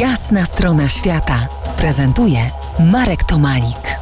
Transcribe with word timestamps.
Jasna 0.00 0.46
strona 0.46 0.88
świata 0.88 1.48
prezentuje 1.76 2.50
Marek 2.92 3.24
Tomalik. 3.24 3.98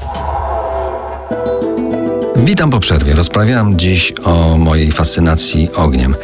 Witam 2.37 2.71
po 2.71 2.81
przerwie. 2.81 3.15
Rozprawiam 3.15 3.79
dziś 3.79 4.13
o 4.25 4.59
mojej 4.59 4.93
fascynacji 4.93 5.73
ogniem. 5.75 6.15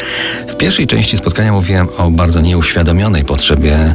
W 0.49 0.57
pierwszej 0.57 0.87
części 0.87 1.17
spotkania 1.17 1.53
mówiłem 1.53 1.89
o 1.99 2.11
bardzo 2.11 2.41
nieuświadomionej 2.41 3.25
potrzebie 3.25 3.95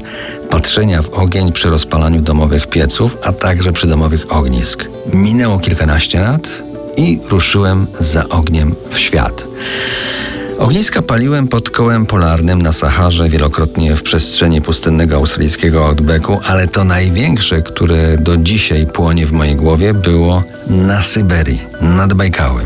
patrzenia 0.49 1.01
w 1.01 1.09
ogień 1.09 1.52
przy 1.52 1.70
rozpalaniu 1.70 2.21
domowych 2.21 2.68
pieców, 2.68 3.18
a 3.23 3.34
także 3.34 3.73
przy 3.73 3.88
domowych 3.88 4.32
ognisk. 4.32 4.86
Minęło 5.14 5.60
kilkanaście 5.60 6.21
lat 6.21 6.64
i 6.98 7.20
ruszyłem 7.30 7.88
za 8.00 8.30
ogniem 8.30 8.76
w 8.92 9.00
świat. 9.00 9.48
Ogniska 10.59 11.01
paliłem 11.01 11.47
pod 11.47 11.69
kołem 11.69 12.05
polarnym 12.05 12.61
na 12.61 12.71
Saharze, 12.73 13.29
wielokrotnie 13.29 13.95
w 13.95 14.04
przestrzeni 14.04 14.61
pustynnego 14.61 15.15
australijskiego 15.15 15.85
outbacku, 15.85 16.39
ale 16.45 16.67
to 16.67 16.83
największe, 16.83 17.61
które 17.61 18.18
do 18.18 18.37
dzisiaj 18.37 18.87
płonie 18.87 19.27
w 19.27 19.32
mojej 19.32 19.55
głowie, 19.55 19.93
było 19.93 20.43
na 20.68 21.01
Syberii, 21.01 21.61
nad 21.82 22.13
Bajkałem. 22.13 22.65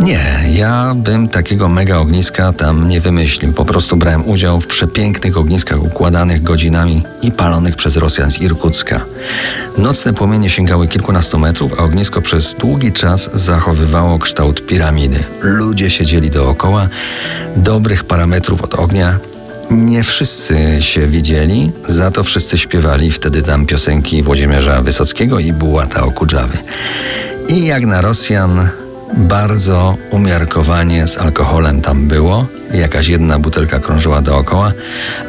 Nie, 0.00 0.44
ja 0.52 0.94
bym 0.96 1.28
takiego 1.28 1.68
mega 1.68 1.98
ogniska 1.98 2.52
tam 2.52 2.88
nie 2.88 3.00
wymyślił. 3.00 3.52
Po 3.52 3.64
prostu 3.64 3.96
brałem 3.96 4.28
udział 4.28 4.60
w 4.60 4.66
przepięknych 4.66 5.36
ogniskach 5.36 5.82
układanych 5.82 6.42
godzinami 6.42 7.02
i 7.22 7.32
palonych 7.32 7.76
przez 7.76 7.96
Rosjan 7.96 8.30
z 8.30 8.40
Irkucka. 8.40 9.00
Nocne 9.78 10.12
płomienie 10.12 10.50
sięgały 10.50 10.88
kilkunastu 10.88 11.38
metrów, 11.38 11.72
a 11.78 11.82
ognisko 11.82 12.22
przez 12.22 12.54
długi 12.54 12.92
czas 12.92 13.30
zachowywało 13.34 14.18
kształt 14.18 14.66
piramidy. 14.66 15.24
Ludzie 15.40 15.90
siedzieli 15.90 16.30
dookoła, 16.30 16.88
dobrych 17.56 18.04
parametrów 18.04 18.62
od 18.62 18.74
ognia 18.74 19.18
nie 19.70 20.04
wszyscy 20.04 20.56
się 20.80 21.06
widzieli, 21.06 21.72
za 21.88 22.10
to 22.10 22.24
wszyscy 22.24 22.58
śpiewali 22.58 23.10
wtedy 23.10 23.42
tam 23.42 23.66
piosenki 23.66 24.22
Włodzimierza 24.22 24.82
Wysockiego 24.82 25.38
i 25.38 25.52
Bułata 25.52 26.02
Okudżawy. 26.02 26.58
I 27.48 27.66
jak 27.66 27.86
na 27.86 28.00
Rosjan 28.00 28.68
bardzo 29.16 29.96
umiarkowanie 30.10 31.06
z 31.06 31.18
alkoholem 31.18 31.80
tam 31.80 32.08
było. 32.08 32.46
Jakaś 32.74 33.08
jedna 33.08 33.38
butelka 33.38 33.80
krążyła 33.80 34.22
dookoła, 34.22 34.72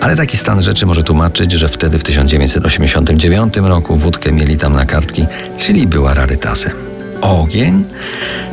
ale 0.02 0.16
taki 0.16 0.38
stan 0.38 0.62
rzeczy 0.62 0.86
może 0.86 1.04
tłumaczyć, 1.04 1.52
że 1.52 1.68
wtedy 1.68 2.00
w 2.00 2.04
1989 2.04 3.58
roku 3.58 3.96
wódkę 3.96 4.32
mieli 4.32 4.58
tam 4.58 4.74
na 4.74 4.86
kartki, 4.86 5.26
czyli 5.58 5.88
była 5.88 6.14
rarytasem. 6.14 6.72
Ogień 7.22 7.84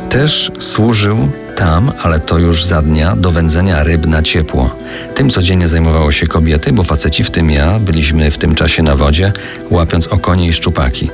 też 0.09 0.51
służył 0.59 1.29
tam, 1.55 1.91
ale 2.03 2.19
to 2.19 2.37
już 2.37 2.65
za 2.65 2.81
dnia, 2.81 3.15
do 3.15 3.31
wędzenia 3.31 3.83
ryb 3.83 4.05
na 4.05 4.21
ciepło. 4.21 4.75
Tym 5.15 5.29
codziennie 5.29 5.67
zajmowało 5.67 6.11
się 6.11 6.27
kobiety, 6.27 6.73
bo 6.73 6.83
faceci, 6.83 7.23
w 7.23 7.31
tym 7.31 7.51
ja, 7.51 7.79
byliśmy 7.79 8.31
w 8.31 8.37
tym 8.37 8.55
czasie 8.55 8.83
na 8.83 8.95
wodzie, 8.95 9.31
łapiąc 9.69 10.07
okonie 10.07 10.47
i 10.47 10.53
szczupaki. 10.53 11.09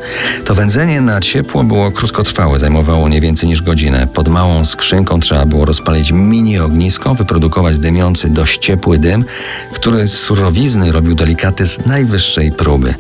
To 0.46 0.56
wędzenie 0.56 1.02
na 1.02 1.20
ciepło 1.20 1.64
było 1.64 1.92
krótkotrwałe, 1.92 2.60
zajmowało 2.60 3.10
nie 3.10 3.22
więcej 3.22 3.50
niż 3.50 3.62
godzinę. 3.62 4.08
Pod 4.14 4.28
małą 4.28 4.66
skrzynką 4.66 5.20
trzeba 5.20 5.46
było 5.46 5.66
rozpalić 5.66 6.12
mini 6.12 6.60
ognisko, 6.60 7.16
wyprodukować 7.16 7.78
dymiący, 7.78 8.30
dość 8.30 8.58
ciepły 8.58 8.98
dym, 8.98 9.26
który 9.74 10.08
z 10.08 10.20
surowizny 10.20 10.92
robił 10.92 11.16
delikaty 11.16 11.68
z 11.68 11.86
najwyższej 11.86 12.52
próby. 12.52 12.96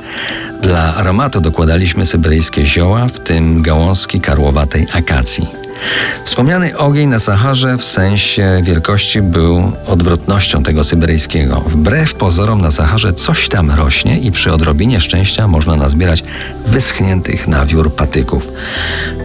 Dla 0.61 0.95
aromatu 0.95 1.41
dokładaliśmy 1.41 2.05
syberyjskie 2.05 2.65
zioła, 2.65 3.07
w 3.07 3.19
tym 3.19 3.61
gałązki 3.61 4.21
karłowatej 4.21 4.87
akacji. 4.93 5.61
Wspomniany 6.25 6.77
ogień 6.77 7.09
na 7.09 7.19
Saharze 7.19 7.77
w 7.77 7.83
sensie 7.83 8.61
wielkości 8.63 9.21
był 9.21 9.71
odwrotnością 9.87 10.63
tego 10.63 10.83
syberyjskiego. 10.83 11.61
Wbrew 11.67 12.13
pozorom 12.13 12.61
na 12.61 12.71
Saharze 12.71 13.13
coś 13.13 13.49
tam 13.49 13.71
rośnie 13.71 14.19
i 14.19 14.31
przy 14.31 14.53
odrobinie 14.53 14.99
szczęścia 14.99 15.47
można 15.47 15.75
nazbierać 15.75 16.23
wyschniętych 16.71 17.47
na 17.47 17.65
wiór 17.65 17.95
patyków. 17.95 18.49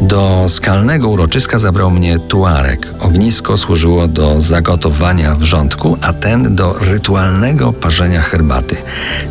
Do 0.01 0.45
skalnego 0.49 1.09
uroczyska 1.09 1.59
zabrał 1.59 1.91
mnie 1.91 2.19
tuarek. 2.19 2.89
Ognisko 3.01 3.57
służyło 3.57 4.09
do 4.09 4.41
zagotowania 4.41 5.35
wrzątku, 5.35 5.99
a 6.01 6.13
ten 6.13 6.57
do 6.57 6.79
rytualnego 6.81 7.73
parzenia 7.73 8.23
herbaty. 8.23 8.77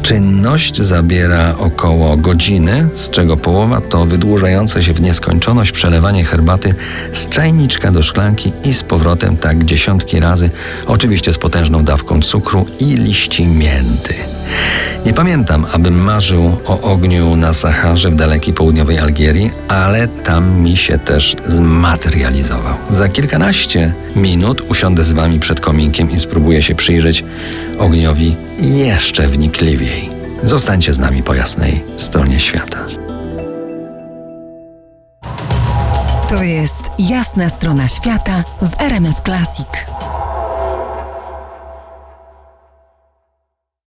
Czynność 0.02 0.82
zabiera 0.82 1.56
około 1.58 2.18
godziny, 2.18 2.88
z 2.96 3.10
czego 3.10 3.38
połowa 3.38 3.82
to 3.82 4.06
wydłużające 4.06 4.84
się 4.84 4.94
w 4.94 5.02
nieskończoność 5.02 5.72
przelewanie 5.72 6.24
herbaty 6.26 6.76
z 7.12 7.30
czajniczka 7.30 7.92
do 7.92 8.04
szklanki 8.04 8.52
i 8.64 8.74
z 8.74 8.84
powrotem 8.84 9.38
tak 9.38 9.66
dziesiątki 9.66 10.20
razy, 10.20 10.50
oczywiście 10.88 11.34
z 11.34 11.38
potężną 11.38 11.84
dawką 11.84 12.22
cukru 12.22 12.66
i 12.80 12.86
liści 12.86 13.48
mięty. 13.48 14.35
Nie 15.06 15.14
pamiętam, 15.14 15.66
abym 15.74 16.02
marzył 16.02 16.58
o 16.66 16.82
ogniu 16.82 17.36
na 17.36 17.54
Saharze 17.54 18.10
w 18.10 18.16
dalekiej 18.16 18.54
południowej 18.54 19.00
Algierii, 19.00 19.52
ale 19.68 20.08
tam 20.08 20.62
mi 20.62 20.78
się 20.78 21.00
też 21.00 21.36
zmaterializował. 21.46 22.74
Za 22.90 23.10
kilkanaście 23.10 23.94
minut 24.16 24.62
usiądę 24.62 25.04
z 25.04 25.12
wami 25.12 25.40
przed 25.40 25.60
kominkiem 25.60 26.12
i 26.12 26.20
spróbuję 26.20 26.62
się 26.62 26.76
przyjrzeć 26.76 27.24
ogniowi 27.80 28.36
jeszcze 28.60 29.28
wnikliwiej. 29.28 30.10
Zostańcie 30.44 30.94
z 30.94 31.00
nami 31.00 31.24
po 31.24 31.34
jasnej 31.34 31.84
stronie 31.98 32.40
świata. 32.40 32.78
To 36.30 36.44
jest 36.44 36.82
jasna 37.00 37.50
strona 37.50 37.88
świata 37.88 38.44
w 38.62 38.82
RMS 38.82 39.16
Classic. 39.26 39.68